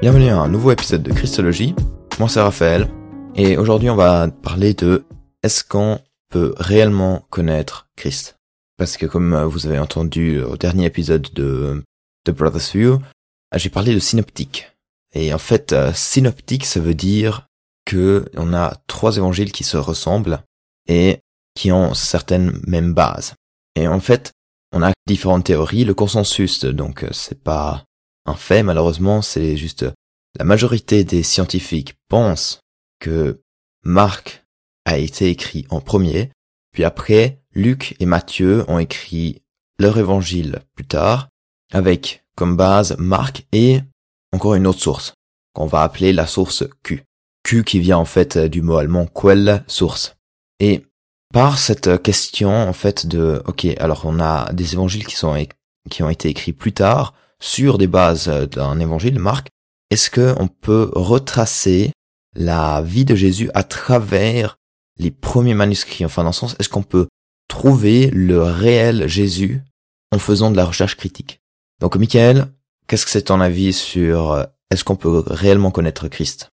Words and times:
Bienvenue 0.00 0.28
à 0.28 0.38
un 0.38 0.48
nouveau 0.48 0.70
épisode 0.70 1.02
de 1.02 1.12
Christologie. 1.12 1.74
Moi 2.20 2.28
c'est 2.28 2.40
Raphaël 2.40 2.88
et 3.34 3.56
aujourd'hui 3.56 3.90
on 3.90 3.96
va 3.96 4.28
parler 4.28 4.72
de 4.72 5.04
est-ce 5.42 5.64
qu'on 5.64 5.98
peut 6.30 6.54
réellement 6.56 7.26
connaître 7.30 7.88
Christ? 7.96 8.36
Parce 8.76 8.96
que 8.96 9.06
comme 9.06 9.34
vous 9.42 9.66
avez 9.66 9.80
entendu 9.80 10.40
au 10.40 10.56
dernier 10.56 10.86
épisode 10.86 11.28
de 11.34 11.82
The 12.24 12.30
Brothers 12.30 12.70
View, 12.74 12.98
j'ai 13.56 13.70
parlé 13.70 13.92
de 13.92 13.98
synoptique. 13.98 14.70
Et 15.14 15.34
en 15.34 15.38
fait, 15.38 15.72
euh, 15.72 15.92
synoptique 15.92 16.64
ça 16.64 16.78
veut 16.78 16.94
dire 16.94 17.48
que 17.84 18.24
on 18.36 18.54
a 18.54 18.76
trois 18.86 19.16
évangiles 19.16 19.50
qui 19.50 19.64
se 19.64 19.76
ressemblent 19.76 20.38
et 20.86 21.18
qui 21.56 21.72
ont 21.72 21.92
certaines 21.94 22.60
mêmes 22.68 22.94
bases. 22.94 23.34
Et 23.74 23.88
en 23.88 23.98
fait, 23.98 24.30
on 24.72 24.80
a 24.80 24.92
différentes 25.08 25.46
théories. 25.46 25.84
Le 25.84 25.94
consensus, 25.94 26.64
donc, 26.64 27.04
c'est 27.10 27.42
pas 27.42 27.84
un 28.28 28.34
fait, 28.34 28.62
malheureusement, 28.62 29.22
c'est 29.22 29.56
juste 29.56 29.86
la 30.38 30.44
majorité 30.44 31.04
des 31.04 31.22
scientifiques 31.22 31.94
pensent 32.08 32.60
que 33.00 33.40
Marc 33.82 34.44
a 34.84 34.98
été 34.98 35.30
écrit 35.30 35.66
en 35.70 35.80
premier, 35.80 36.30
puis 36.72 36.84
après, 36.84 37.40
Luc 37.52 37.96
et 37.98 38.06
Matthieu 38.06 38.64
ont 38.68 38.78
écrit 38.78 39.42
leur 39.78 39.98
évangile 39.98 40.60
plus 40.74 40.86
tard, 40.86 41.28
avec 41.72 42.24
comme 42.36 42.56
base 42.56 42.96
Marc 42.98 43.46
et 43.52 43.80
encore 44.32 44.54
une 44.54 44.66
autre 44.66 44.80
source, 44.80 45.14
qu'on 45.54 45.66
va 45.66 45.82
appeler 45.82 46.12
la 46.12 46.26
source 46.26 46.64
Q. 46.82 47.04
Q 47.42 47.64
qui 47.64 47.80
vient 47.80 47.98
en 47.98 48.04
fait 48.04 48.38
du 48.38 48.62
mot 48.62 48.76
allemand 48.76 49.06
quelle 49.06 49.64
source. 49.66 50.16
Et 50.60 50.84
par 51.32 51.58
cette 51.58 52.02
question 52.02 52.50
en 52.50 52.72
fait 52.72 53.06
de 53.06 53.42
ok 53.46 53.66
alors 53.78 54.02
on 54.04 54.18
a 54.18 54.52
des 54.52 54.74
évangiles 54.74 55.06
qui 55.06 55.16
sont 55.16 55.46
qui 55.90 56.02
ont 56.02 56.10
été 56.10 56.28
écrits 56.28 56.52
plus 56.52 56.72
tard 56.72 57.14
sur 57.40 57.78
des 57.78 57.86
bases 57.86 58.28
d'un 58.28 58.78
évangile 58.80 59.18
Marc 59.18 59.48
est-ce 59.90 60.10
que 60.10 60.34
on 60.38 60.48
peut 60.48 60.90
retracer 60.92 61.92
la 62.34 62.82
vie 62.82 63.04
de 63.06 63.14
Jésus 63.14 63.50
à 63.54 63.62
travers 63.62 64.58
les 64.98 65.10
premiers 65.10 65.54
manuscrits? 65.54 66.04
Enfin 66.04 66.22
dans 66.22 66.30
le 66.30 66.34
sens 66.34 66.56
est-ce 66.58 66.68
qu'on 66.68 66.82
peut 66.82 67.08
trouver 67.48 68.10
le 68.10 68.42
réel 68.42 69.08
Jésus 69.08 69.62
en 70.12 70.18
faisant 70.18 70.50
de 70.50 70.56
la 70.56 70.66
recherche 70.66 70.96
critique? 70.96 71.40
Donc 71.80 71.96
Michael 71.96 72.48
qu'est-ce 72.86 73.06
que 73.06 73.10
c'est 73.10 73.22
ton 73.22 73.40
avis 73.40 73.72
sur 73.72 74.32
euh, 74.32 74.44
est-ce 74.70 74.84
qu'on 74.84 74.96
peut 74.96 75.24
réellement 75.26 75.70
connaître 75.70 76.08
Christ? 76.08 76.50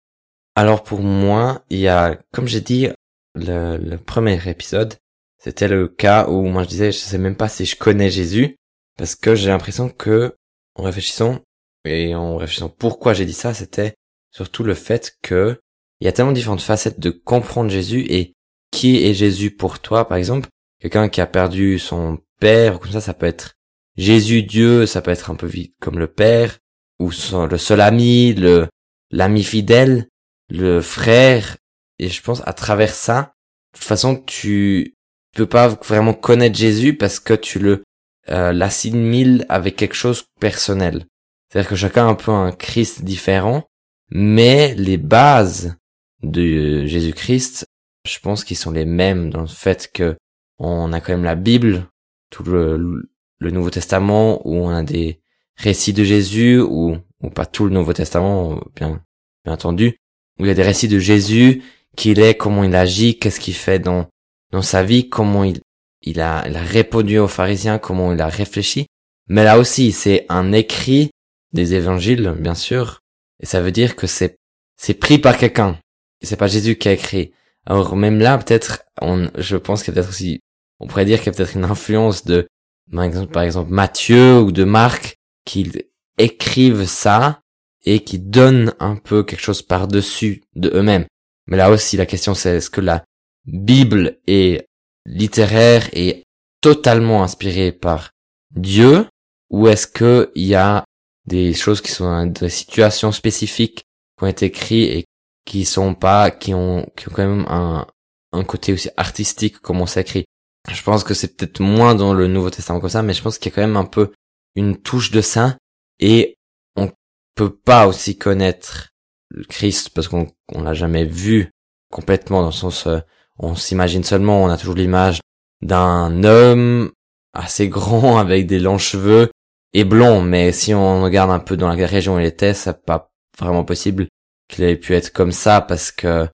Alors 0.56 0.84
pour 0.84 1.02
moi 1.02 1.64
il 1.70 1.80
y 1.80 1.90
a 1.90 2.18
comme 2.32 2.48
j'ai 2.48 2.62
dit 2.62 2.88
le, 3.34 3.76
le 3.76 3.98
premier 3.98 4.40
épisode, 4.48 4.96
c'était 5.44 5.68
le 5.68 5.90
cas 5.90 6.30
où 6.30 6.44
moi 6.44 6.64
je 6.64 6.70
disais 6.70 6.92
je 6.94 7.00
sais 7.00 7.18
même 7.18 7.36
pas 7.36 7.50
si 7.50 7.66
je 7.66 7.76
connais 7.76 8.10
Jésus 8.10 8.56
parce 8.98 9.16
que 9.16 9.36
j'ai 9.36 9.50
l'impression 9.50 9.90
que 9.90 10.34
en 10.76 10.84
réfléchissant 10.84 11.40
et 11.86 12.16
en 12.16 12.38
réfléchissant 12.38 12.70
pourquoi 12.70 13.14
j'ai 13.14 13.26
dit 13.26 13.34
ça, 13.34 13.54
c'était 13.54 13.96
surtout 14.32 14.64
le 14.64 14.74
fait 14.74 15.18
que 15.22 15.60
il 16.02 16.06
y 16.06 16.08
a 16.08 16.12
tellement 16.12 16.34
différentes 16.34 16.62
facettes 16.62 17.00
de 17.00 17.10
comprendre 17.10 17.70
Jésus 17.70 18.06
et 18.10 18.34
qui 18.72 19.06
est 19.06 19.14
Jésus 19.14 19.52
pour 19.52 19.80
toi. 19.80 20.08
Par 20.08 20.18
exemple, 20.18 20.50
quelqu'un 20.82 21.08
qui 21.08 21.22
a 21.22 21.28
perdu 21.28 21.80
son 21.80 22.20
père 22.40 22.80
comme 22.80 22.92
ça 22.92 23.02
ça 23.02 23.14
peut 23.14 23.26
être 23.26 23.54
Jésus 23.98 24.44
Dieu, 24.44 24.86
ça 24.86 25.02
peut 25.02 25.12
être 25.12 25.32
un 25.32 25.36
peu 25.36 25.48
vite 25.48 25.74
comme 25.80 26.00
le 26.00 26.08
père 26.08 26.58
ou 27.00 27.12
le 27.50 27.58
seul 27.58 27.82
ami, 27.82 28.34
le 28.34 28.68
l'ami 29.12 29.44
fidèle, 29.44 30.08
le 30.50 30.82
frère. 30.82 31.58
Et 32.00 32.10
je 32.10 32.22
pense 32.22 32.42
à 32.46 32.54
travers 32.54 32.94
ça, 32.94 33.34
de 33.74 33.80
toute 33.80 33.88
façon, 33.88 34.18
tu 34.18 34.96
peux 35.34 35.46
pas 35.46 35.70
vraiment 35.70 36.14
connaître 36.14 36.58
Jésus 36.58 36.98
parce 36.98 37.20
que 37.20 37.34
tu 37.34 37.60
le 37.60 37.84
euh, 38.30 38.52
l'assimiles 38.54 39.46
avec 39.50 39.76
quelque 39.76 39.96
chose 39.96 40.24
de 40.24 40.40
personnel. 40.40 41.06
C'est-à-dire 41.50 41.70
que 41.70 41.76
chacun 41.76 42.08
a 42.08 42.10
un 42.10 42.16
peu 42.16 42.32
un 42.32 42.52
Christ 42.52 43.04
différent, 43.04 43.68
mais 44.10 44.74
les 44.76 44.98
bases 44.98 45.76
de 46.24 46.86
Jésus-Christ, 46.86 47.66
je 48.08 48.20
pense 48.20 48.44
qu'ils 48.44 48.58
sont 48.58 48.72
les 48.72 48.86
mêmes 48.86 49.30
dans 49.30 49.42
le 49.42 49.48
fait 49.48 49.92
que 49.92 50.16
on 50.58 50.94
a 50.94 51.02
quand 51.02 51.14
même 51.14 51.24
la 51.24 51.36
Bible, 51.36 51.88
tout 52.30 52.44
le, 52.44 53.08
Nouveau 53.42 53.70
Testament 53.70 54.42
où 54.48 54.56
on 54.56 54.70
a 54.70 54.82
des 54.82 55.20
récits 55.56 55.94
de 55.94 56.04
Jésus 56.04 56.60
ou 56.60 56.98
ou 57.22 57.30
pas 57.30 57.46
tout 57.46 57.66
le 57.66 57.70
Nouveau 57.70 57.94
Testament 57.94 58.60
bien 58.76 59.04
bien 59.44 59.54
entendu 59.54 60.00
où 60.40 60.46
il 60.46 60.48
y 60.48 60.52
a 60.52 60.56
des 60.56 60.64
récits 60.64 60.88
de 60.88 61.00
Jésus 61.00 61.64
qu'il 61.96 62.20
est, 62.20 62.36
comment 62.36 62.64
il 62.64 62.76
agit, 62.76 63.18
qu'est-ce 63.18 63.40
qu'il 63.40 63.54
fait 63.54 63.80
dans, 63.80 64.08
dans 64.52 64.62
sa 64.62 64.84
vie, 64.84 65.10
comment 65.10 65.44
il, 65.44 65.62
il 66.06 66.22
a, 66.22 66.48
il 66.48 66.56
a 66.56 66.62
répondu 66.62 67.18
aux 67.18 67.28
pharisiens, 67.28 67.80
comment 67.80 68.14
il 68.14 68.22
a 68.22 68.28
réfléchi. 68.28 68.88
Mais 69.28 69.44
là 69.44 69.58
aussi, 69.58 69.92
c'est 69.92 70.26
un 70.30 70.52
écrit 70.52 71.10
des 71.52 71.74
évangiles, 71.74 72.36
bien 72.40 72.56
sûr. 72.56 73.02
Et 73.42 73.46
ça 73.46 73.62
veut 73.62 73.72
dire 73.72 73.96
que 73.96 74.08
c'est, 74.08 74.38
c'est 74.78 74.94
pris 74.94 75.18
par 75.18 75.38
quelqu'un. 75.38 75.80
C'est 76.22 76.38
pas 76.38 76.48
Jésus 76.48 76.78
qui 76.78 76.88
a 76.88 76.94
écrit. 76.94 77.32
Alors 77.66 77.96
même 77.96 78.20
là, 78.20 78.38
peut-être, 78.38 78.84
on, 79.02 79.30
je 79.38 79.58
pense 79.58 79.84
qu'il 79.84 79.94
y 79.94 79.98
a 79.98 80.02
peut-être 80.02 80.10
aussi, 80.10 80.40
on 80.80 80.88
pourrait 80.88 81.06
dire 81.06 81.20
qu'il 81.20 81.28
y 81.28 81.30
a 81.30 81.34
peut-être 81.34 81.56
une 81.56 81.66
influence 81.66 82.24
de, 82.26 82.48
par 82.92 83.04
exemple, 83.04 83.32
par 83.32 83.44
exemple, 83.44 83.72
Matthieu 83.72 84.40
ou 84.40 84.52
de 84.52 84.64
Marc, 84.64 85.16
qui 85.46 85.72
écrivent 86.18 86.86
ça 86.86 87.42
et 87.86 88.00
qui 88.02 88.20
donnent 88.20 88.74
un 88.80 88.96
peu 88.96 89.24
quelque 89.24 89.42
chose 89.42 89.62
par-dessus 89.62 90.44
de 90.56 90.70
eux-mêmes. 90.70 91.06
Mais 91.48 91.58
là 91.58 91.70
aussi, 91.70 91.98
la 91.98 92.06
question 92.06 92.34
c'est 92.34 92.58
est-ce 92.58 92.70
que 92.70 92.82
la 92.82 93.04
Bible 93.46 94.18
est 94.28 94.68
littéraire 95.06 95.90
et 95.94 96.24
totalement 96.62 97.24
inspirée 97.24 97.72
par 97.72 98.12
Dieu 98.52 99.08
ou 99.50 99.68
est-ce 99.68 99.88
que 99.88 100.32
il 100.36 100.46
y 100.46 100.56
a 100.56 100.84
des 101.26 101.54
choses 101.54 101.82
qui 101.82 101.92
sont 101.92 102.26
des 102.26 102.50
situations 102.50 103.12
spécifiques 103.12 103.84
qui 104.18 104.24
ont 104.24 104.28
été 104.28 104.48
écrites 104.48 104.90
et 104.92 105.06
qui 105.46 105.66
sont 105.66 105.94
pas 105.94 106.32
qui 106.32 106.54
ont 106.54 106.90
qui 106.96 107.08
ont 107.08 107.12
quand 107.12 107.28
même 107.28 107.46
un 107.48 107.88
un 108.32 108.44
côté 108.44 108.74
aussi 108.74 108.90
artistique 108.98 109.60
comme 109.60 109.82
on 109.82 109.86
s'écrit? 109.86 110.26
Je 110.72 110.82
pense 110.82 111.04
que 111.04 111.14
c'est 111.14 111.38
peut-être 111.38 111.60
moins 111.60 111.94
dans 111.96 112.14
le 112.14 112.28
Nouveau 112.28 112.50
Testament 112.50 112.80
comme 112.80 112.90
ça, 112.90 113.04
mais 113.04 113.14
je 113.14 113.22
pense 113.22 113.38
qu'il 113.38 113.52
y 113.52 113.54
a 113.54 113.56
quand 113.56 113.62
même 113.62 113.78
un 113.78 113.86
peu 113.86 114.12
une 114.56 114.78
touche 114.82 115.12
de 115.12 115.22
ça 115.22 115.58
et 116.00 116.36
on 116.76 116.92
peut 117.36 117.56
pas 117.56 117.88
aussi 117.88 118.18
connaître 118.18 118.90
le 119.30 119.44
Christ 119.44 119.90
parce 119.90 120.08
qu'on 120.08 120.28
on 120.52 120.64
l'a 120.64 120.74
jamais 120.74 121.06
vu 121.06 121.52
complètement 121.92 122.42
dans 122.42 122.48
le 122.48 122.54
sens 122.54 122.88
euh, 122.88 123.00
on 123.40 123.56
s'imagine 123.56 124.04
seulement 124.04 124.44
on 124.44 124.50
a 124.50 124.58
toujours 124.58 124.76
l'image 124.76 125.20
d'un 125.62 126.24
homme 126.24 126.92
assez 127.34 127.68
grand 127.70 128.18
avec 128.20 128.48
des 128.48 128.60
longs 128.60 128.78
cheveux 128.78 129.30
et 129.74 129.84
blond. 129.84 130.22
Mais 130.22 130.52
si 130.52 130.74
on 130.74 131.04
regarde 131.04 131.32
un 131.32 131.40
peu 131.40 131.58
dans 131.58 131.68
la 131.68 131.88
région 131.88 132.16
où 132.16 132.20
il 132.20 132.26
était 132.26 132.54
c'est 132.54 132.86
pas 132.86 133.10
vraiment 133.40 133.64
possible 133.64 134.08
qu'il 134.50 134.64
ait 134.64 134.76
pu 134.76 134.94
être 134.94 135.12
comme 135.12 135.32
ça 135.32 135.62
parce 135.62 135.92
que 135.92 136.28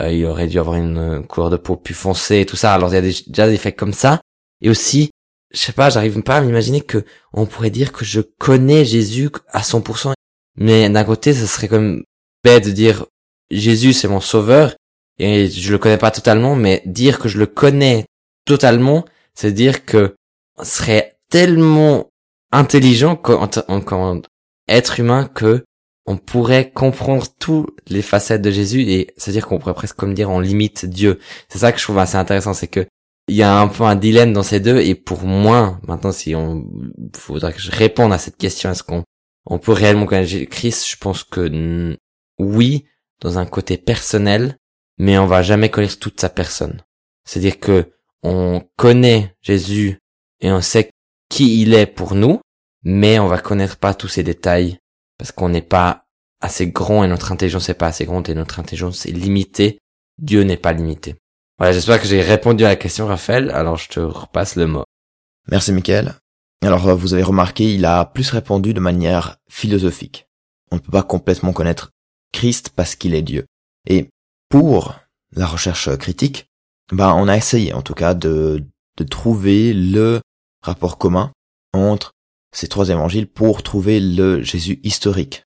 euh, 0.00 0.12
il 0.12 0.24
aurait 0.26 0.46
dû 0.46 0.58
avoir 0.58 0.76
une 0.76 1.26
couleur 1.26 1.50
de 1.50 1.56
peau 1.56 1.76
plus 1.76 1.94
foncée 1.94 2.40
et 2.40 2.46
tout 2.46 2.56
ça. 2.56 2.74
Alors 2.74 2.90
il 2.90 2.94
y 2.94 2.98
a 2.98 3.02
déjà 3.26 3.48
des 3.48 3.58
faits 3.58 3.76
comme 3.76 3.92
ça. 3.92 4.20
Et 4.62 4.70
aussi 4.70 5.10
je 5.52 5.60
sais 5.60 5.72
pas 5.72 5.90
j'arrive 5.90 6.20
pas 6.22 6.36
à 6.36 6.40
m'imaginer 6.40 6.80
que 6.80 7.04
on 7.32 7.46
pourrait 7.46 7.70
dire 7.70 7.92
que 7.92 8.04
je 8.04 8.20
connais 8.20 8.84
Jésus 8.84 9.30
à 9.48 9.60
100% 9.60 10.12
mais 10.56 10.88
d'un 10.90 11.04
côté 11.04 11.32
ça 11.32 11.46
serait 11.46 11.68
comme 11.68 12.02
de 12.54 12.70
dire 12.70 13.06
Jésus 13.50 13.92
c'est 13.92 14.08
mon 14.08 14.20
sauveur 14.20 14.76
et 15.18 15.48
je 15.48 15.72
le 15.72 15.78
connais 15.78 15.98
pas 15.98 16.10
totalement, 16.10 16.56
mais 16.56 16.82
dire 16.84 17.18
que 17.18 17.28
je 17.28 17.38
le 17.38 17.46
connais 17.46 18.06
totalement, 18.44 19.04
c'est 19.34 19.52
dire 19.52 19.84
que 19.84 20.14
serait 20.62 21.16
tellement 21.30 22.08
intelligent 22.52 23.16
qu'en 23.16 24.22
être 24.68 25.00
humain 25.00 25.28
que 25.32 25.64
on 26.06 26.16
pourrait 26.16 26.70
comprendre 26.70 27.26
toutes 27.38 27.76
les 27.88 28.02
facettes 28.02 28.42
de 28.42 28.50
Jésus 28.50 28.82
et 28.82 29.12
c'est-à-dire 29.16 29.46
qu'on 29.46 29.58
pourrait 29.58 29.74
presque 29.74 29.96
comme 29.96 30.14
dire 30.14 30.30
on 30.30 30.38
limite 30.38 30.86
Dieu. 30.86 31.18
C'est 31.48 31.58
ça 31.58 31.72
que 31.72 31.78
je 31.78 31.84
trouve 31.84 31.98
assez 31.98 32.16
intéressant, 32.16 32.54
c'est 32.54 32.68
que 32.68 32.86
il 33.28 33.34
y 33.34 33.42
a 33.42 33.60
un 33.60 33.66
peu 33.66 33.82
un 33.82 33.96
dilemme 33.96 34.32
dans 34.32 34.44
ces 34.44 34.60
deux 34.60 34.78
et 34.78 34.94
pour 34.94 35.24
moi, 35.24 35.80
maintenant 35.82 36.12
si 36.12 36.36
on 36.36 36.64
faudrait 37.16 37.52
que 37.52 37.60
je 37.60 37.72
réponde 37.72 38.12
à 38.12 38.18
cette 38.18 38.36
question, 38.36 38.70
est-ce 38.70 38.84
qu'on 38.84 39.02
on 39.46 39.58
peut 39.58 39.72
réellement 39.72 40.06
connaître 40.06 40.44
Christ 40.44 40.88
Je 40.88 40.96
pense 40.96 41.24
que 41.24 41.96
oui, 42.38 42.84
dans 43.20 43.38
un 43.38 43.46
côté 43.46 43.76
personnel, 43.76 44.56
mais 44.98 45.18
on 45.18 45.26
va 45.26 45.42
jamais 45.42 45.70
connaître 45.70 45.98
toute 45.98 46.20
sa 46.20 46.28
personne. 46.28 46.82
C'est-à-dire 47.24 47.60
que 47.60 47.92
on 48.22 48.62
connaît 48.76 49.34
Jésus 49.40 49.98
et 50.40 50.50
on 50.50 50.60
sait 50.60 50.90
qui 51.28 51.62
il 51.62 51.74
est 51.74 51.86
pour 51.86 52.14
nous, 52.14 52.40
mais 52.82 53.18
on 53.18 53.26
va 53.26 53.38
connaître 53.38 53.76
pas 53.76 53.94
tous 53.94 54.08
ses 54.08 54.22
détails 54.22 54.78
parce 55.18 55.32
qu'on 55.32 55.48
n'est 55.48 55.62
pas 55.62 56.04
assez 56.40 56.68
grand 56.68 57.04
et 57.04 57.08
notre 57.08 57.32
intelligence 57.32 57.68
n'est 57.68 57.74
pas 57.74 57.88
assez 57.88 58.04
grande 58.04 58.28
et 58.28 58.34
notre 58.34 58.60
intelligence 58.60 59.06
est 59.06 59.12
limitée. 59.12 59.78
Dieu 60.18 60.42
n'est 60.42 60.56
pas 60.56 60.72
limité. 60.72 61.16
Voilà, 61.58 61.72
j'espère 61.72 62.00
que 62.00 62.06
j'ai 62.06 62.22
répondu 62.22 62.64
à 62.64 62.68
la 62.68 62.76
question, 62.76 63.06
Raphaël. 63.06 63.50
Alors 63.50 63.76
je 63.76 63.88
te 63.88 64.00
repasse 64.00 64.56
le 64.56 64.66
mot. 64.66 64.84
Merci, 65.48 65.72
Michael. 65.72 66.14
Alors, 66.62 66.96
vous 66.96 67.14
avez 67.14 67.22
remarqué, 67.22 67.74
il 67.74 67.84
a 67.84 68.04
plus 68.04 68.30
répondu 68.30 68.74
de 68.74 68.80
manière 68.80 69.36
philosophique. 69.48 70.26
On 70.72 70.76
ne 70.76 70.80
peut 70.80 70.90
pas 70.90 71.02
complètement 71.02 71.52
connaître 71.52 71.92
Christ 72.32 72.70
parce 72.74 72.96
qu'il 72.96 73.14
est 73.14 73.22
Dieu. 73.22 73.46
Et 73.86 74.08
pour 74.48 74.94
la 75.32 75.46
recherche 75.46 75.94
critique, 75.96 76.46
bah 76.92 77.14
on 77.14 77.28
a 77.28 77.36
essayé 77.36 77.72
en 77.72 77.82
tout 77.82 77.94
cas 77.94 78.14
de, 78.14 78.64
de 78.96 79.04
trouver 79.04 79.72
le 79.72 80.20
rapport 80.62 80.98
commun 80.98 81.32
entre 81.72 82.12
ces 82.52 82.68
trois 82.68 82.88
évangiles 82.88 83.26
pour 83.26 83.62
trouver 83.62 84.00
le 84.00 84.42
Jésus 84.42 84.80
historique. 84.82 85.44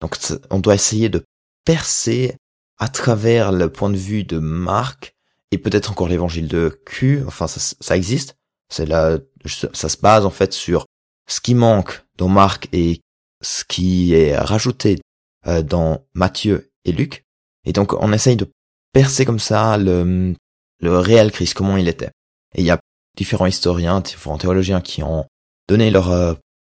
Donc 0.00 0.16
on 0.50 0.58
doit 0.58 0.74
essayer 0.74 1.08
de 1.08 1.24
percer 1.64 2.36
à 2.78 2.88
travers 2.88 3.52
le 3.52 3.70
point 3.70 3.90
de 3.90 3.96
vue 3.96 4.24
de 4.24 4.38
Marc 4.38 5.14
et 5.50 5.58
peut-être 5.58 5.90
encore 5.90 6.08
l'évangile 6.08 6.48
de 6.48 6.80
Q. 6.86 7.22
Enfin, 7.26 7.46
ça, 7.46 7.74
ça 7.80 7.96
existe. 7.96 8.34
C'est 8.68 8.86
là, 8.86 9.18
ça 9.44 9.88
se 9.88 9.96
base 9.96 10.26
en 10.26 10.30
fait 10.30 10.52
sur 10.52 10.86
ce 11.28 11.40
qui 11.40 11.54
manque 11.54 12.04
dans 12.18 12.28
Marc 12.28 12.68
et 12.72 13.00
ce 13.40 13.64
qui 13.64 14.14
est 14.14 14.36
rajouté 14.36 15.00
euh, 15.46 15.62
dans 15.62 16.06
Matthieu 16.14 16.70
et 16.84 16.92
Luc. 16.92 17.24
Et 17.64 17.72
donc 17.72 17.92
on 17.94 18.12
essaye 18.12 18.36
de 18.36 18.48
percer 18.92 19.24
comme 19.24 19.38
ça 19.38 19.76
le, 19.76 20.34
le 20.80 20.98
réel 20.98 21.32
Christ, 21.32 21.54
comment 21.54 21.76
il 21.76 21.88
était. 21.88 22.10
Et 22.54 22.60
il 22.60 22.64
y 22.64 22.70
a 22.70 22.80
différents 23.16 23.46
historiens, 23.46 24.00
différents 24.00 24.38
théologiens 24.38 24.80
qui 24.80 25.02
ont 25.02 25.26
donné 25.68 25.90
leur 25.90 26.10
euh, 26.10 26.34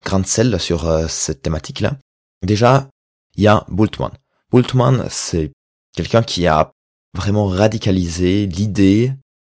grain 0.04 0.20
de 0.20 0.26
sel 0.26 0.60
sur 0.60 0.88
euh, 0.88 1.06
cette 1.08 1.42
thématique-là. 1.42 1.96
Déjà, 2.42 2.88
il 3.36 3.44
y 3.44 3.48
a 3.48 3.64
Bultmann. 3.69 4.12
Bultmann, 4.52 5.06
c'est 5.10 5.52
quelqu'un 5.96 6.22
qui 6.22 6.46
a 6.46 6.72
vraiment 7.16 7.46
radicalisé 7.46 8.46
l'idée, 8.46 9.12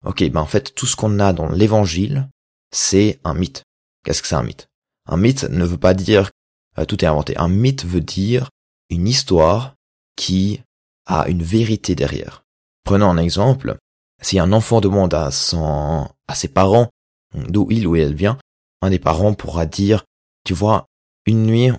ok, 0.05 0.29
ben 0.31 0.41
en 0.41 0.47
fait, 0.47 0.75
tout 0.75 0.87
ce 0.87 0.97
qu'on 0.97 1.19
a 1.21 1.33
dans 1.33 1.49
l'évangile, 1.49 2.29
c'est 2.71 3.21
un 3.25 3.35
mythe. 3.35 3.63
Qu'est-ce 4.05 4.23
que 4.23 4.29
c'est 4.29 4.35
un 4.35 4.43
mythe? 4.43 4.69
Un 5.07 5.17
mythe 5.17 5.45
ne 5.45 5.65
veut 5.65 5.79
pas 5.79 5.95
dire 5.95 6.31
euh, 6.79 6.85
tout 6.85 7.03
est 7.05 7.09
inventé. 7.09 7.37
Un 7.39 7.49
mythe 7.49 7.85
veut 7.85 8.01
dire 8.01 8.51
une 8.91 9.09
histoire 9.09 9.75
qui 10.17 10.61
a 11.07 11.29
une 11.29 11.43
vérité 11.43 11.95
derrière. 11.95 12.45
Prenons 12.85 13.11
un 13.11 13.19
exemple. 13.19 13.77
Si 14.23 14.39
un 14.39 14.53
enfant 14.53 14.81
demande 14.81 15.15
à 15.15 15.31
son, 15.31 16.09
à 16.29 16.35
ses 16.35 16.49
parents 16.49 16.89
d'où 17.35 17.67
il 17.71 17.87
ou 17.87 17.97
elle 17.97 18.15
vient, 18.15 18.39
un 18.83 18.91
des 18.91 18.99
parents 18.99 19.35
pourra 19.35 19.67
dire, 19.67 20.05
tu 20.45 20.55
vois, 20.55 20.87
une 21.27 21.45
nuit, 21.45 21.71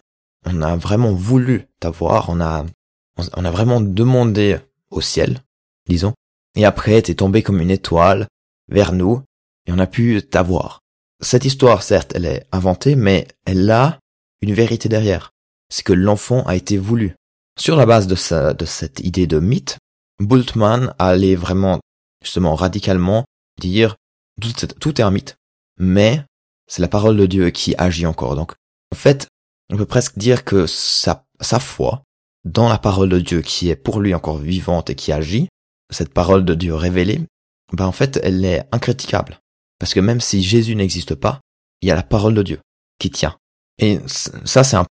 on 0.45 0.62
a 0.62 0.75
vraiment 0.75 1.13
voulu 1.13 1.68
t'avoir, 1.80 2.30
on 2.30 2.42
a, 2.42 2.66
on 3.18 3.45
a 3.45 3.51
vraiment 3.51 3.81
demandé 3.81 4.60
au 4.92 5.01
ciel, 5.01 5.42
disons, 5.88 6.13
et 6.56 6.66
après 6.66 7.01
t'es 7.01 7.16
tombé 7.16 7.44
comme 7.44 7.62
une 7.62 7.72
étoile 7.72 8.27
vers 8.69 8.92
nous, 8.92 9.22
et 9.66 9.72
on 9.72 9.80
a 9.80 9.88
pu 9.88 10.22
t'avoir. 10.22 10.81
Cette 11.22 11.45
histoire, 11.45 11.83
certes, 11.83 12.12
elle 12.16 12.25
est 12.25 12.45
inventée, 12.51 12.95
mais 12.95 13.27
elle 13.45 13.69
a 13.72 14.00
une 14.42 14.54
vérité 14.54 14.89
derrière. 14.89 15.31
C'est 15.69 15.83
que 15.83 15.94
l'enfant 15.94 16.44
a 16.44 16.56
été 16.56 16.77
voulu. 16.77 17.16
Sur 17.57 17.75
la 17.78 17.86
base 17.86 18.07
de, 18.07 18.16
cette 18.66 19.00
idée 19.00 19.28
de 19.28 19.40
mythe, 19.40 19.78
Bultmann 20.19 20.94
allait 21.00 21.36
vraiment, 21.36 21.80
justement, 22.22 22.56
radicalement 22.56 23.25
dire 23.60 23.96
tout, 24.80 25.02
est 25.02 25.04
un 25.04 25.12
mythe, 25.12 25.38
mais 25.78 26.24
c'est 26.68 26.81
la 26.81 26.88
parole 26.88 27.16
de 27.16 27.25
Dieu 27.25 27.50
qui 27.52 27.74
agit 27.78 28.06
encore. 28.06 28.36
Donc, 28.36 28.54
en 28.92 28.96
fait, 28.96 29.28
on 29.72 29.78
peut 29.78 29.86
presque 29.86 30.18
dire 30.18 30.44
que 30.44 30.66
sa, 30.68 31.24
foi 31.60 32.04
dans 32.44 32.69
la 32.69 32.78
parole 32.78 33.10
de 33.10 33.19
Dieu 33.19 33.42
qui 33.42 33.69
est 33.69 33.75
pour 33.75 34.00
lui 34.00 34.13
encore 34.13 34.38
vivante 34.38 34.90
et 34.90 34.96
qui 34.96 35.12
agit, 35.12 35.48
cette 35.90 36.13
parole 36.13 36.46
de 36.46 36.54
Dieu 36.54 36.75
révélée, 36.75 37.22
ben 37.74 37.86
en 37.86 37.92
fait, 37.92 38.19
elle 38.24 38.44
est 38.46 38.63
incriticable. 38.72 39.40
Parce 39.80 39.94
que 39.94 40.00
même 40.00 40.22
si 40.22 40.44
Jésus 40.44 40.75
n'existe 40.75 41.16
pas, 41.16 41.42
il 41.81 41.88
y 41.88 41.92
a 41.92 41.96
la 41.96 42.04
parole 42.04 42.34
de 42.34 42.44
Dieu 42.44 42.60
qui 43.00 43.12
tient. 43.12 43.38
Et 43.80 44.00
ça, 44.08 44.63
c'est 44.63 44.78
un, 44.78 44.86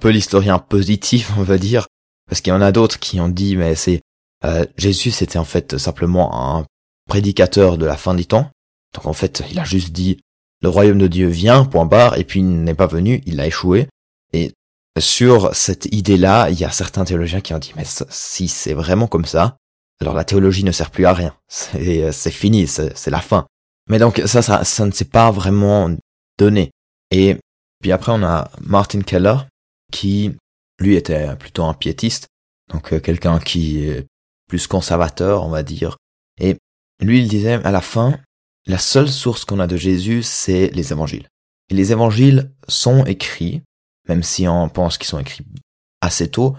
peu 0.00 0.10
l'historien 0.10 0.58
positif, 0.58 1.32
on 1.38 1.42
va 1.42 1.58
dire, 1.58 1.86
parce 2.28 2.40
qu'il 2.40 2.52
y 2.52 2.56
en 2.56 2.62
a 2.62 2.72
d'autres 2.72 2.98
qui 2.98 3.20
ont 3.20 3.28
dit, 3.28 3.56
mais 3.56 3.74
c'est 3.74 4.00
euh, 4.44 4.64
Jésus, 4.76 5.10
c'était 5.10 5.38
en 5.38 5.44
fait 5.44 5.78
simplement 5.78 6.56
un 6.58 6.66
prédicateur 7.08 7.78
de 7.78 7.86
la 7.86 7.96
fin 7.96 8.14
des 8.14 8.24
temps. 8.24 8.50
Donc 8.94 9.06
en 9.06 9.12
fait, 9.12 9.42
il 9.50 9.58
a 9.58 9.64
juste 9.64 9.92
dit, 9.92 10.18
le 10.62 10.68
royaume 10.68 10.98
de 10.98 11.06
Dieu 11.06 11.28
vient, 11.28 11.64
point 11.64 11.86
barre, 11.86 12.18
et 12.18 12.24
puis 12.24 12.40
il 12.40 12.62
n'est 12.62 12.74
pas 12.74 12.86
venu, 12.86 13.22
il 13.26 13.40
a 13.40 13.46
échoué. 13.46 13.88
Et 14.32 14.52
sur 14.98 15.54
cette 15.54 15.86
idée-là, 15.92 16.50
il 16.50 16.58
y 16.58 16.64
a 16.64 16.70
certains 16.70 17.04
théologiens 17.04 17.40
qui 17.40 17.54
ont 17.54 17.58
dit, 17.58 17.72
mais 17.76 17.84
si 17.84 18.48
c'est 18.48 18.74
vraiment 18.74 19.06
comme 19.06 19.24
ça, 19.26 19.56
alors 20.00 20.14
la 20.14 20.24
théologie 20.24 20.64
ne 20.64 20.72
sert 20.72 20.90
plus 20.90 21.06
à 21.06 21.12
rien. 21.12 21.34
C'est, 21.48 22.12
c'est 22.12 22.30
fini, 22.30 22.66
c'est, 22.66 23.10
la 23.10 23.20
fin. 23.20 23.46
Mais 23.88 23.98
donc 23.98 24.22
ça, 24.26 24.42
ça, 24.42 24.64
ça 24.64 24.86
ne 24.86 24.90
s'est 24.90 25.04
pas 25.04 25.30
vraiment 25.30 25.90
donné. 26.38 26.70
Et 27.10 27.36
puis 27.82 27.92
après, 27.92 28.12
on 28.12 28.22
a 28.22 28.50
Martin 28.60 29.02
Keller, 29.02 29.36
qui, 29.92 30.34
lui, 30.78 30.96
était 30.96 31.36
plutôt 31.36 31.64
un 31.64 31.74
piétiste, 31.74 32.28
donc 32.72 32.92
euh, 32.92 33.00
quelqu'un 33.00 33.38
qui 33.38 33.84
est 33.84 34.06
plus 34.48 34.66
conservateur, 34.66 35.44
on 35.44 35.50
va 35.50 35.62
dire. 35.62 35.96
Et 36.38 36.56
lui, 37.00 37.20
il 37.20 37.28
disait, 37.28 37.54
à 37.64 37.70
la 37.70 37.80
fin, 37.80 38.18
la 38.66 38.78
seule 38.78 39.08
source 39.08 39.44
qu'on 39.44 39.60
a 39.60 39.66
de 39.66 39.76
Jésus, 39.76 40.22
c'est 40.22 40.68
les 40.68 40.92
évangiles. 40.92 41.28
Et 41.70 41.74
les 41.74 41.92
évangiles 41.92 42.50
sont 42.68 43.04
écrits, 43.04 43.62
même 44.08 44.22
si 44.22 44.46
on 44.48 44.68
pense 44.68 44.98
qu'ils 44.98 45.08
sont 45.08 45.18
écrits 45.18 45.44
assez 46.00 46.30
tôt, 46.30 46.56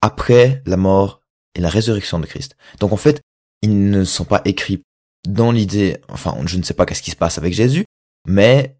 après 0.00 0.62
la 0.66 0.76
mort 0.76 1.20
et 1.54 1.60
la 1.60 1.68
résurrection 1.68 2.18
de 2.18 2.26
Christ. 2.26 2.56
Donc 2.80 2.92
en 2.92 2.96
fait, 2.96 3.20
ils 3.62 3.90
ne 3.90 4.04
sont 4.04 4.24
pas 4.24 4.42
écrits 4.44 4.82
dans 5.26 5.50
l'idée, 5.50 5.98
enfin, 6.08 6.36
je 6.46 6.56
ne 6.56 6.62
sais 6.62 6.74
pas 6.74 6.86
qu'est-ce 6.86 7.02
qui 7.02 7.10
se 7.10 7.16
passe 7.16 7.38
avec 7.38 7.52
Jésus, 7.52 7.84
mais 8.26 8.78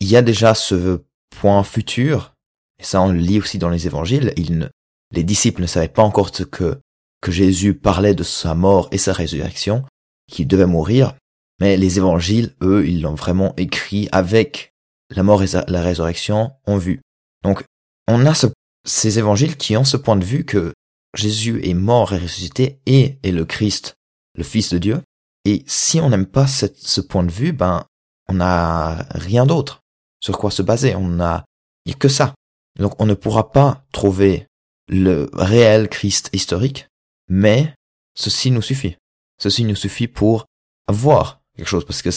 il 0.00 0.08
y 0.08 0.16
a 0.16 0.22
déjà 0.22 0.54
ce 0.54 1.02
point 1.30 1.62
futur, 1.62 2.34
et 2.80 2.84
ça 2.84 3.02
on 3.02 3.12
le 3.12 3.18
lit 3.18 3.38
aussi 3.38 3.58
dans 3.58 3.68
les 3.68 3.86
évangiles, 3.86 4.32
les 5.12 5.24
disciples 5.24 5.62
ne 5.62 5.66
savaient 5.66 5.88
pas 5.88 6.02
encore 6.02 6.34
ce 6.34 6.42
que, 6.42 6.80
que 7.20 7.30
Jésus 7.30 7.74
parlait 7.74 8.14
de 8.14 8.22
sa 8.22 8.54
mort 8.54 8.88
et 8.92 8.98
sa 8.98 9.12
résurrection, 9.12 9.84
qu'il 10.30 10.48
devait 10.48 10.66
mourir, 10.66 11.14
mais 11.60 11.76
les 11.76 11.98
évangiles, 11.98 12.54
eux, 12.62 12.86
ils 12.86 13.02
l'ont 13.02 13.14
vraiment 13.14 13.54
écrit 13.56 14.08
avec 14.12 14.72
la 15.14 15.22
mort 15.22 15.42
et 15.42 15.48
la 15.68 15.82
résurrection 15.82 16.52
en 16.66 16.78
vue. 16.78 17.00
Donc, 17.44 17.64
on 18.08 18.24
a 18.26 18.32
ces 18.84 19.18
évangiles 19.18 19.56
qui 19.56 19.76
ont 19.76 19.84
ce 19.84 19.96
point 19.96 20.16
de 20.16 20.24
vue 20.24 20.44
que 20.44 20.72
Jésus 21.14 21.60
est 21.68 21.74
mort 21.74 22.12
et 22.12 22.18
ressuscité 22.18 22.80
et 22.86 23.18
est 23.22 23.32
le 23.32 23.44
Christ, 23.44 23.94
le 24.36 24.44
Fils 24.44 24.72
de 24.72 24.78
Dieu. 24.78 25.02
Et 25.44 25.64
si 25.66 26.00
on 26.00 26.10
n'aime 26.10 26.26
pas 26.26 26.46
ce 26.46 27.00
point 27.00 27.24
de 27.24 27.30
vue, 27.30 27.52
ben, 27.52 27.84
on 28.28 28.34
n'a 28.34 29.06
rien 29.10 29.44
d'autre 29.44 29.80
sur 30.20 30.38
quoi 30.38 30.50
se 30.50 30.62
baser. 30.62 30.94
On 30.96 31.20
a, 31.20 31.44
il 31.84 31.92
a 31.92 31.96
que 31.96 32.08
ça. 32.08 32.34
Donc 32.78 33.00
on 33.00 33.06
ne 33.06 33.14
pourra 33.14 33.52
pas 33.52 33.84
trouver 33.92 34.46
le 34.88 35.30
réel 35.32 35.88
Christ 35.88 36.30
historique, 36.32 36.88
mais 37.28 37.74
ceci 38.14 38.50
nous 38.50 38.62
suffit. 38.62 38.96
Ceci 39.38 39.64
nous 39.64 39.76
suffit 39.76 40.08
pour 40.08 40.46
voir 40.88 41.40
quelque 41.56 41.68
chose, 41.68 41.84
parce 41.84 42.02
que 42.02 42.10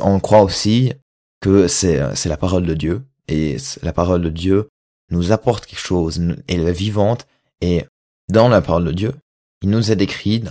on 0.00 0.20
croit 0.20 0.42
aussi 0.42 0.92
que 1.40 1.68
c'est 1.68 2.14
c'est 2.16 2.28
la 2.28 2.36
parole 2.36 2.66
de 2.66 2.74
Dieu 2.74 3.04
et 3.28 3.56
la 3.82 3.92
parole 3.92 4.22
de 4.22 4.30
Dieu 4.30 4.68
nous 5.10 5.32
apporte 5.32 5.66
quelque 5.66 5.78
chose, 5.78 6.20
elle 6.48 6.68
est 6.68 6.72
vivante 6.72 7.26
et 7.60 7.84
dans 8.28 8.48
la 8.48 8.60
parole 8.60 8.84
de 8.84 8.92
Dieu, 8.92 9.14
il 9.62 9.70
nous 9.70 9.90
est 9.90 9.96
décrit 9.96 10.44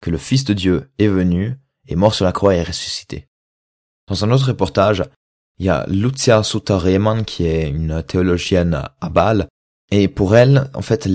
que 0.00 0.10
le 0.10 0.18
Fils 0.18 0.44
de 0.44 0.52
Dieu 0.52 0.90
est 0.98 1.08
venu, 1.08 1.56
est 1.88 1.96
mort 1.96 2.14
sur 2.14 2.24
la 2.24 2.32
croix 2.32 2.54
et 2.54 2.58
est 2.58 2.62
ressuscité. 2.62 3.26
Dans 4.08 4.24
un 4.24 4.30
autre 4.30 4.48
reportage, 4.48 5.04
il 5.62 5.66
y 5.66 5.68
a 5.68 5.86
Lucia 5.86 6.42
Sutter 6.42 6.74
Rehman 6.74 7.24
qui 7.24 7.46
est 7.46 7.68
une 7.68 8.02
théologienne 8.02 8.82
à 9.00 9.08
Bâle 9.08 9.46
et 9.92 10.08
pour 10.08 10.34
elle, 10.34 10.68
en 10.74 10.82
fait, 10.82 11.08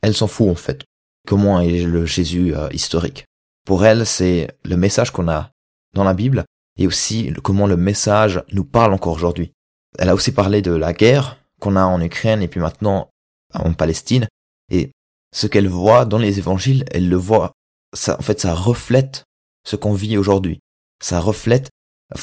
elle, 0.00 0.16
s'en 0.16 0.26
fout 0.26 0.48
en 0.48 0.54
fait. 0.54 0.84
Comment 1.28 1.60
est 1.60 1.82
le 1.82 2.06
Jésus 2.06 2.56
euh, 2.56 2.70
historique 2.72 3.26
Pour 3.66 3.84
elle, 3.84 4.06
c'est 4.06 4.56
le 4.64 4.78
message 4.78 5.10
qu'on 5.10 5.28
a 5.28 5.50
dans 5.92 6.02
la 6.02 6.14
Bible 6.14 6.46
et 6.78 6.86
aussi 6.86 7.30
comment 7.42 7.66
le 7.66 7.76
message 7.76 8.42
nous 8.52 8.64
parle 8.64 8.94
encore 8.94 9.12
aujourd'hui. 9.12 9.52
Elle 9.98 10.08
a 10.08 10.14
aussi 10.14 10.32
parlé 10.32 10.62
de 10.62 10.72
la 10.72 10.94
guerre 10.94 11.36
qu'on 11.60 11.76
a 11.76 11.84
en 11.84 12.00
Ukraine 12.00 12.40
et 12.40 12.48
puis 12.48 12.60
maintenant 12.60 13.10
en 13.52 13.74
Palestine 13.74 14.26
et 14.70 14.92
ce 15.30 15.46
qu'elle 15.46 15.68
voit 15.68 16.06
dans 16.06 16.16
les 16.16 16.38
évangiles, 16.38 16.86
elle 16.90 17.10
le 17.10 17.16
voit, 17.16 17.52
ça, 17.94 18.18
en 18.18 18.22
fait, 18.22 18.40
ça 18.40 18.54
reflète 18.54 19.24
ce 19.66 19.76
qu'on 19.76 19.92
vit 19.92 20.16
aujourd'hui. 20.16 20.60
Ça 21.02 21.20
reflète 21.20 21.68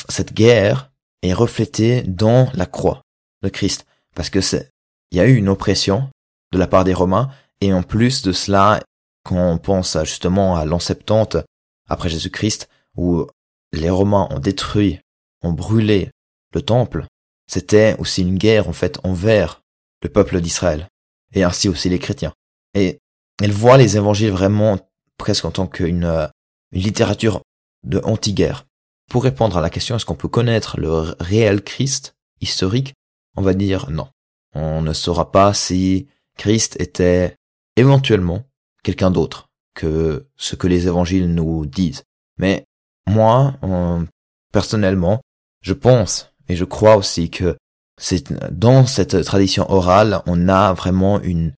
cette 0.10 0.34
guerre 0.34 0.91
est 1.22 1.34
reflété 1.34 2.02
dans 2.04 2.50
la 2.54 2.66
croix 2.66 3.02
de 3.44 3.50
Christ. 3.50 3.86
Parce 4.16 4.30
que 4.30 4.42
c'est, 4.42 4.70
il 5.12 5.18
y 5.18 5.22
a 5.22 5.26
eu 5.26 5.36
une 5.36 5.50
oppression 5.50 6.10
de 6.52 6.58
la 6.58 6.68
part 6.68 6.84
des 6.84 6.94
Romains, 6.94 7.30
et 7.62 7.74
en 7.74 7.84
plus 7.84 8.24
de 8.24 8.32
cela, 8.32 8.82
quand 9.24 9.52
on 9.52 9.58
pense 9.58 9.98
justement 10.04 10.56
à 10.56 10.66
l'an 10.66 10.80
70 10.80 11.44
après 11.90 12.10
Jésus-Christ, 12.10 12.68
où 12.98 13.26
les 13.72 13.90
Romains 13.90 14.28
ont 14.32 14.40
détruit, 14.40 15.00
ont 15.44 15.54
brûlé 15.54 16.10
le 16.54 16.62
temple, 16.62 17.06
c'était 17.48 17.96
aussi 18.00 18.22
une 18.22 18.38
guerre 18.38 18.68
en 18.68 18.74
fait 18.74 19.00
envers 19.04 19.62
le 20.02 20.10
peuple 20.10 20.42
d'Israël, 20.42 20.88
et 21.34 21.44
ainsi 21.44 21.70
aussi 21.70 21.90
les 21.90 22.00
chrétiens. 22.00 22.34
Et 22.74 23.00
elle 23.42 23.52
voit 23.52 23.78
les 23.78 23.98
évangiles 23.98 24.32
vraiment 24.32 24.80
presque 25.18 25.46
en 25.46 25.52
tant 25.52 25.68
qu'une 25.68 26.30
une 26.72 26.82
littérature 26.82 27.42
de 27.84 28.00
anti-guerre. 28.04 28.66
Pour 29.12 29.26
répondre 29.26 29.58
à 29.58 29.62
la 29.62 29.70
question 29.70 29.98
est-ce 29.98 30.06
qu'on 30.06 30.16
peut 30.16 30.30
connaître 30.30 30.80
le 30.80 31.14
réel 31.20 31.62
Christ 31.64 32.16
historique, 32.40 32.94
on 33.36 33.42
va 33.42 33.54
dire 33.54 33.90
non. 33.90 34.08
On 34.56 34.82
ne 34.82 34.94
saura 34.94 35.34
pas 35.34 35.54
si 35.54 36.08
Christ 36.38 36.80
était 36.80 37.36
éventuellement 37.76 38.46
quelqu'un 38.84 39.12
d'autre 39.12 39.50
que 39.76 40.28
ce 40.38 40.56
que 40.56 40.68
les 40.68 40.88
évangiles 40.88 41.28
nous 41.28 41.66
disent. 41.66 42.04
Mais 42.38 42.64
moi, 43.06 43.56
personnellement, 44.54 45.20
je 45.62 45.74
pense 45.74 46.32
et 46.48 46.56
je 46.56 46.64
crois 46.64 46.96
aussi 46.96 47.30
que 47.30 47.58
dans 48.50 48.86
cette 48.86 49.26
tradition 49.26 49.70
orale, 49.70 50.22
on 50.26 50.48
a 50.48 50.72
vraiment 50.72 51.20
une 51.22 51.54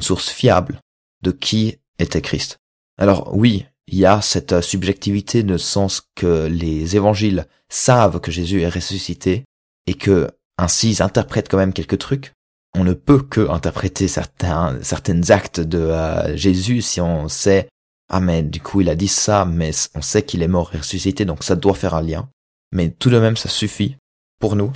source 0.00 0.30
fiable 0.30 0.80
de 1.20 1.32
qui 1.32 1.76
était 1.98 2.22
Christ. 2.22 2.56
Alors 2.96 3.36
oui, 3.36 3.66
il 3.86 3.98
y 3.98 4.06
a 4.06 4.20
cette 4.20 4.60
subjectivité 4.60 5.42
de 5.42 5.58
sens 5.58 6.02
que 6.14 6.46
les 6.46 6.96
évangiles 6.96 7.46
savent 7.68 8.20
que 8.20 8.30
Jésus 8.30 8.62
est 8.62 8.68
ressuscité 8.68 9.44
et 9.86 9.94
que 9.94 10.30
ainsi 10.58 10.90
ils 10.90 11.02
interprètent 11.02 11.48
quand 11.48 11.58
même 11.58 11.72
quelques 11.72 11.98
trucs. 11.98 12.32
On 12.76 12.84
ne 12.84 12.94
peut 12.94 13.22
que 13.22 13.48
interpréter 13.50 14.08
certains 14.08 14.78
certains 14.82 15.30
actes 15.30 15.60
de 15.60 15.78
euh, 15.78 16.36
Jésus 16.36 16.82
si 16.82 17.00
on 17.00 17.28
sait 17.28 17.68
ah 18.10 18.20
mais 18.20 18.42
du 18.42 18.60
coup 18.60 18.80
il 18.80 18.88
a 18.88 18.94
dit 18.94 19.08
ça 19.08 19.44
mais 19.44 19.70
on 19.94 20.02
sait 20.02 20.22
qu'il 20.22 20.42
est 20.42 20.48
mort 20.48 20.74
et 20.74 20.78
ressuscité 20.78 21.24
donc 21.24 21.44
ça 21.44 21.56
doit 21.56 21.74
faire 21.74 21.94
un 21.94 22.02
lien. 22.02 22.28
Mais 22.72 22.90
tout 22.90 23.10
de 23.10 23.18
même 23.18 23.36
ça 23.36 23.48
suffit 23.48 23.96
pour 24.40 24.56
nous 24.56 24.72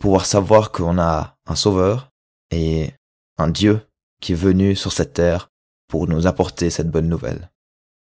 pouvoir 0.00 0.26
savoir 0.26 0.72
qu'on 0.72 0.98
a 0.98 1.36
un 1.46 1.56
sauveur 1.56 2.10
et 2.50 2.92
un 3.38 3.48
Dieu 3.48 3.80
qui 4.20 4.32
est 4.32 4.36
venu 4.36 4.76
sur 4.76 4.92
cette 4.92 5.14
terre 5.14 5.48
pour 5.88 6.08
nous 6.08 6.26
apporter 6.26 6.70
cette 6.70 6.90
bonne 6.90 7.08
nouvelle. 7.08 7.50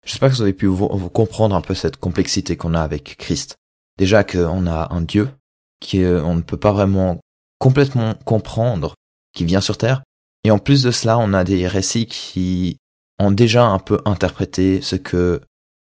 J'espère 0.05 0.31
que 0.31 0.35
vous 0.35 0.43
avez 0.43 0.53
pu 0.53 0.67
vous, 0.67 0.89
comprendre 1.09 1.57
un 1.57 1.61
peu 1.61 1.75
cette 1.75 1.97
complexité 1.97 2.57
qu'on 2.57 2.75
a 2.75 2.83
avec 2.83 3.17
Christ. 3.17 3.57
Déjà 3.99 4.25
qu'on 4.25 4.67
a 4.67 4.93
un 4.93 5.01
Dieu 5.01 5.31
qui 5.81 6.05
on 6.05 6.35
ne 6.35 6.43
peut 6.43 6.57
pas 6.57 6.73
vraiment 6.73 7.21
complètement 7.59 8.15
comprendre, 8.25 8.95
qui 9.35 9.45
vient 9.45 9.61
sur 9.61 9.79
Terre. 9.79 10.03
Et 10.45 10.51
en 10.51 10.59
plus 10.59 10.83
de 10.83 10.91
cela, 10.91 11.19
on 11.19 11.33
a 11.33 11.45
des 11.45 11.67
récits 11.67 12.07
qui 12.07 12.77
ont 13.19 13.31
déjà 13.31 13.65
un 13.65 13.79
peu 13.79 14.01
interprété 14.05 14.83
ce 14.83 14.97
que 14.97 15.41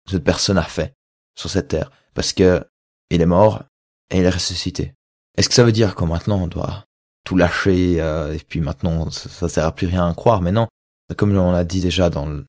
cette 0.09 0.23
personne 0.23 0.57
a 0.57 0.63
fait 0.63 0.93
sur 1.35 1.49
cette 1.49 1.69
Terre. 1.69 1.91
Parce 2.13 2.33
que 2.33 2.63
il 3.09 3.21
est 3.21 3.25
mort 3.25 3.63
et 4.09 4.19
il 4.19 4.25
est 4.25 4.29
ressuscité. 4.29 4.93
Est-ce 5.37 5.49
que 5.49 5.55
ça 5.55 5.63
veut 5.63 5.71
dire 5.71 5.95
que 5.95 6.03
maintenant 6.03 6.41
on 6.41 6.47
doit 6.47 6.85
tout 7.25 7.35
lâcher 7.35 8.01
euh, 8.01 8.33
et 8.33 8.39
puis 8.39 8.59
maintenant 8.59 9.09
ça, 9.09 9.29
ça 9.29 9.49
sert 9.49 9.65
à 9.65 9.73
plus 9.73 9.87
rien 9.87 10.07
à 10.07 10.13
croire? 10.13 10.41
Mais 10.41 10.51
non, 10.51 10.67
comme 11.17 11.35
on 11.37 11.51
l'a 11.51 11.63
dit 11.63 11.81
déjà 11.81 12.09
dans 12.09 12.25
le, 12.25 12.45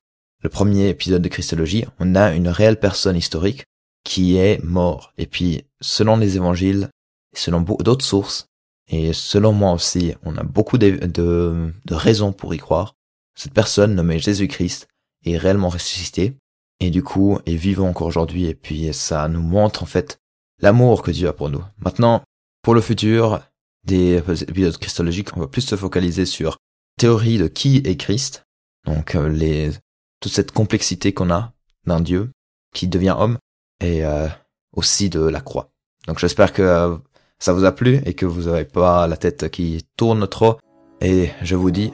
premier 0.49 0.89
épisode 0.89 1.21
de 1.21 1.29
Christologie, 1.29 1.85
on 1.99 2.15
a 2.15 2.33
une 2.33 2.47
réelle 2.47 2.79
personne 2.79 3.15
historique 3.15 3.65
qui 4.03 4.37
est 4.37 4.63
mort. 4.63 5.13
Et 5.17 5.25
puis, 5.25 5.63
selon 5.81 6.17
les 6.17 6.35
évangiles, 6.35 6.89
selon 7.35 7.61
d'autres 7.61 8.05
sources, 8.05 8.47
et 8.87 9.13
selon 9.13 9.51
moi 9.51 9.71
aussi, 9.73 10.13
on 10.23 10.37
a 10.37 10.43
beaucoup 10.43 10.77
de, 10.77 10.91
de, 11.05 11.73
de 11.85 11.95
raisons 11.95 12.31
pour 12.31 12.53
y 12.53 12.57
croire. 12.57 12.93
Cette 13.35 13.53
personne 13.53 13.95
nommée 13.95 14.19
Jésus-Christ 14.19 14.87
est 15.25 15.37
réellement 15.37 15.69
ressuscité 15.69 16.35
et 16.79 16.89
du 16.89 17.03
coup 17.03 17.39
est 17.45 17.55
vivant 17.55 17.89
encore 17.89 18.07
aujourd'hui 18.07 18.45
et 18.45 18.53
puis 18.53 18.93
ça 18.93 19.27
nous 19.27 19.41
montre 19.41 19.81
en 19.81 19.85
fait 19.85 20.19
l'amour 20.61 21.01
que 21.01 21.11
Dieu 21.11 21.27
a 21.27 21.33
pour 21.33 21.49
nous. 21.49 21.63
Maintenant, 21.79 22.21
pour 22.61 22.75
le 22.75 22.81
futur 22.81 23.41
des 23.85 24.17
épisodes 24.43 24.77
christologiques, 24.77 25.35
on 25.35 25.39
va 25.39 25.47
plus 25.47 25.61
se 25.61 25.75
focaliser 25.75 26.25
sur 26.25 26.57
théorie 26.97 27.37
de 27.37 27.47
qui 27.47 27.77
est 27.77 27.97
Christ 27.97 28.45
donc 28.85 29.15
euh, 29.15 29.27
les 29.27 29.71
toute 30.19 30.31
cette 30.31 30.51
complexité 30.51 31.13
qu'on 31.13 31.31
a 31.31 31.53
d'un 31.85 31.99
Dieu 31.99 32.31
qui 32.73 32.87
devient 32.87 33.15
homme 33.17 33.37
et 33.81 34.05
euh, 34.05 34.27
aussi 34.73 35.09
de 35.09 35.21
la 35.21 35.41
croix. 35.41 35.69
Donc 36.07 36.19
j'espère 36.19 36.53
que 36.53 36.61
euh, 36.61 36.95
ça 37.39 37.53
vous 37.53 37.65
a 37.65 37.71
plu 37.71 38.01
et 38.05 38.13
que 38.13 38.25
vous 38.25 38.43
n'avez 38.43 38.65
pas 38.65 39.07
la 39.07 39.17
tête 39.17 39.49
qui 39.49 39.85
tourne 39.97 40.27
trop. 40.27 40.57
Et 41.01 41.29
je 41.41 41.55
vous 41.55 41.71
dis 41.71 41.93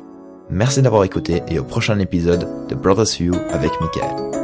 merci 0.49 0.81
d'avoir 0.81 1.03
écouté 1.03 1.43
et 1.47 1.59
au 1.59 1.63
prochain 1.63 1.99
épisode 1.99 2.67
de 2.67 2.75
Brothers 2.75 3.19
You 3.21 3.33
avec 3.51 3.71
Michael. 3.81 4.40